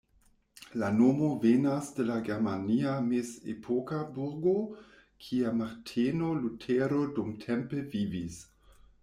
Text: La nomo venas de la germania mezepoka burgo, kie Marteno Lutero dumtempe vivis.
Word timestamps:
La 0.83 0.87
nomo 0.93 1.27
venas 1.43 1.91
de 1.97 2.05
la 2.07 2.15
germania 2.29 2.93
mezepoka 3.09 4.01
burgo, 4.17 4.55
kie 5.27 5.53
Marteno 5.61 6.33
Lutero 6.41 7.05
dumtempe 7.21 7.87
vivis. 7.95 8.43